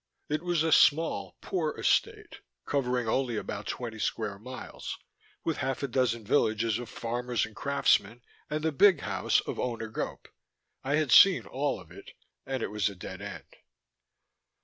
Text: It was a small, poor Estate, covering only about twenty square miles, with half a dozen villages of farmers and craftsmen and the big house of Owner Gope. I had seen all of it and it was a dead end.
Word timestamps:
It 0.29 0.41
was 0.41 0.63
a 0.63 0.71
small, 0.71 1.37
poor 1.41 1.77
Estate, 1.77 2.39
covering 2.65 3.07
only 3.07 3.37
about 3.37 3.67
twenty 3.67 3.99
square 3.99 4.39
miles, 4.39 4.97
with 5.43 5.57
half 5.57 5.83
a 5.83 5.87
dozen 5.87 6.25
villages 6.25 6.79
of 6.79 6.89
farmers 6.89 7.45
and 7.45 7.55
craftsmen 7.55 8.23
and 8.49 8.63
the 8.63 8.71
big 8.71 9.01
house 9.01 9.41
of 9.41 9.59
Owner 9.59 9.89
Gope. 9.91 10.27
I 10.83 10.95
had 10.95 11.11
seen 11.11 11.45
all 11.45 11.79
of 11.79 11.91
it 11.91 12.13
and 12.47 12.63
it 12.63 12.71
was 12.71 12.89
a 12.89 12.95
dead 12.95 13.21
end. 13.21 13.57